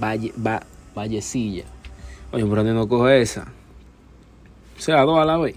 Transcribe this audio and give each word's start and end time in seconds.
Valle, 0.00 0.32
va, 0.44 0.62
Vallecilla. 0.94 1.64
Oye, 2.32 2.44
¿por 2.44 2.56
dónde 2.58 2.72
no 2.72 2.88
coge 2.88 3.20
esa? 3.20 3.52
O 4.76 4.80
sea, 4.80 5.02
dos 5.02 5.18
a 5.18 5.24
la 5.24 5.38
vez. 5.38 5.56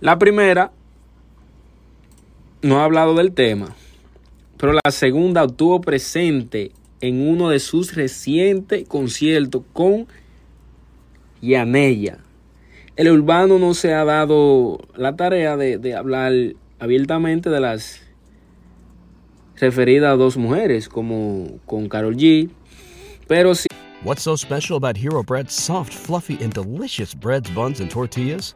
La 0.00 0.18
primera 0.18 0.72
no 2.62 2.80
ha 2.80 2.84
hablado 2.84 3.14
del 3.14 3.32
tema, 3.32 3.74
pero 4.56 4.72
la 4.72 4.90
segunda 4.90 5.44
estuvo 5.44 5.80
presente 5.80 6.72
en 7.00 7.26
uno 7.28 7.50
de 7.50 7.58
sus 7.58 7.94
recientes 7.94 8.88
conciertos 8.88 9.62
con 9.72 10.06
Yanella. 11.42 12.18
El 12.96 13.10
urbano 13.10 13.58
no 13.58 13.74
se 13.74 13.92
ha 13.92 14.04
dado 14.04 14.78
la 14.96 15.16
tarea 15.16 15.56
de 15.56 15.94
hablar 15.94 16.32
abiertamente 16.78 17.50
de 17.50 17.60
las 17.60 18.00
referida 19.56 20.12
a 20.12 20.16
dos 20.16 20.36
mujeres, 20.36 20.88
como 20.88 21.58
con 21.66 21.88
Carol 21.88 22.16
G. 22.16 22.50
Pero 23.28 23.54
sí. 23.54 23.66
What's 24.02 24.22
so 24.22 24.36
special 24.36 24.76
about 24.76 24.98
Hero 24.98 25.22
Bread's 25.22 25.54
soft, 25.54 25.92
fluffy, 25.94 26.36
and 26.42 26.52
delicious 26.52 27.14
breads, 27.14 27.48
buns, 27.50 27.80
and 27.80 27.90
tortillas? 27.90 28.54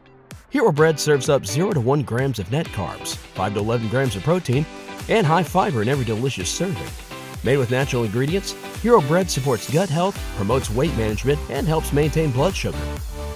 Hero 0.51 0.71
Bread 0.71 0.99
serves 0.99 1.29
up 1.29 1.45
0 1.45 1.71
to 1.71 1.79
1 1.79 2.03
grams 2.03 2.39
of 2.39 2.51
net 2.51 2.67
carbs, 2.67 3.15
5 3.35 3.53
to 3.53 3.59
11 3.59 3.89
grams 3.89 4.15
of 4.15 4.23
protein, 4.23 4.65
and 5.07 5.25
high 5.25 5.43
fiber 5.43 5.81
in 5.81 5.89
every 5.89 6.05
delicious 6.05 6.49
serving. 6.49 6.87
Made 7.43 7.57
with 7.57 7.71
natural 7.71 8.03
ingredients, 8.03 8.51
Hero 8.81 9.01
Bread 9.01 9.29
supports 9.29 9.71
gut 9.71 9.89
health, 9.89 10.19
promotes 10.35 10.69
weight 10.69 10.95
management, 10.97 11.39
and 11.49 11.67
helps 11.67 11.93
maintain 11.93 12.31
blood 12.31 12.55
sugar. 12.55 12.77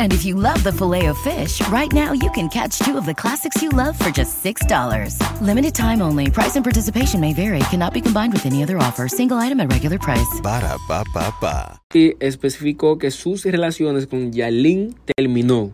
And 0.00 0.14
if 0.14 0.24
you 0.24 0.34
love 0.34 0.64
the 0.64 0.72
filet 0.72 1.06
of 1.12 1.18
fish, 1.18 1.60
right 1.68 1.92
now 1.92 2.12
you 2.14 2.30
can 2.30 2.48
catch 2.48 2.78
two 2.78 2.96
of 2.96 3.04
the 3.04 3.14
classics 3.14 3.60
you 3.62 3.68
love 3.68 3.98
for 3.98 4.10
just 4.10 4.42
$6. 4.42 5.14
Limited 5.42 5.74
time 5.74 6.00
only. 6.00 6.30
Price 6.30 6.56
and 6.56 6.64
participation 6.64 7.20
may 7.20 7.34
vary. 7.34 7.58
Cannot 7.70 7.92
be 7.92 8.00
combined 8.00 8.32
with 8.32 8.46
any 8.46 8.62
other 8.62 8.78
offer. 8.78 9.08
Single 9.08 9.36
item 9.36 9.60
at 9.60 9.70
regular 9.70 9.98
price. 9.98 10.40
Ba 10.42 10.58
ba 10.88 11.04
ba. 11.42 11.82
Y 11.92 12.14
especificó 12.18 12.96
que 12.98 13.10
sus 13.10 13.44
relaciones 13.44 14.06
con 14.06 14.32
Yalin 14.32 14.94
terminó. 15.16 15.72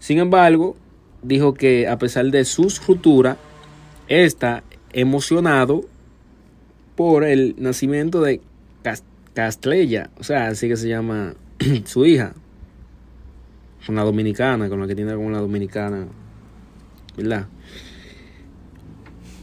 Sin 0.00 0.18
embargo, 0.18 0.76
dijo 1.22 1.54
que 1.54 1.86
a 1.86 1.98
pesar 1.98 2.26
de 2.32 2.44
sus 2.44 2.84
rupturas, 2.84 3.36
está 4.08 4.64
emocionado 4.92 5.84
por 6.96 7.22
el 7.22 7.54
nacimiento 7.58 8.22
de 8.22 8.40
Cas- 8.82 9.04
Castrella, 9.34 10.10
o 10.18 10.24
sea, 10.24 10.48
así 10.48 10.66
que 10.66 10.76
se 10.76 10.88
llama 10.88 11.34
su 11.84 12.04
hija, 12.06 12.32
una 13.88 14.04
dominicana, 14.04 14.68
con 14.68 14.80
la 14.80 14.86
que 14.86 14.94
tiene 14.94 15.14
con 15.14 15.24
una 15.24 15.40
dominicana, 15.40 16.06
¿verdad? 17.16 17.46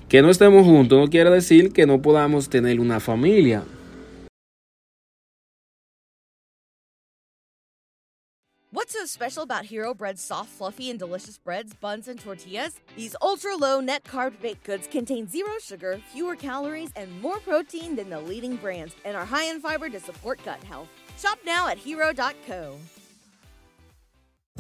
Que 0.07 0.21
no 0.21 0.29
estemos 0.29 0.65
juntos 0.65 0.99
no 0.99 1.09
quiere 1.09 1.29
decir 1.29 1.73
que 1.73 1.85
no 1.85 2.01
podamos 2.01 2.49
tener 2.49 2.79
una 2.79 2.99
familia. 2.99 3.63
What's 8.71 8.91
so 8.91 9.05
special 9.05 9.43
about 9.43 9.65
Hero 9.65 9.93
Bread's 9.93 10.21
soft, 10.21 10.49
fluffy, 10.49 10.89
and 10.89 10.99
delicious 10.99 11.37
breads, 11.37 11.73
buns, 11.73 12.09
and 12.09 12.19
tortillas? 12.19 12.81
These 12.97 13.15
ultra 13.21 13.55
low 13.55 13.79
net 13.79 14.03
carb 14.03 14.39
baked 14.41 14.65
goods 14.65 14.85
contain 14.87 15.29
zero 15.29 15.53
sugar, 15.61 15.99
fewer 16.11 16.35
calories, 16.35 16.91
and 16.97 17.21
more 17.21 17.39
protein 17.39 17.95
than 17.95 18.09
the 18.09 18.19
leading 18.19 18.57
brands, 18.57 18.93
and 19.05 19.15
are 19.15 19.25
high 19.25 19.45
in 19.45 19.61
fiber 19.61 19.89
to 19.89 19.99
support 19.99 20.43
gut 20.43 20.61
health. 20.65 20.89
Shop 21.17 21.39
now 21.45 21.69
at 21.69 21.77
hero.co. 21.77 22.77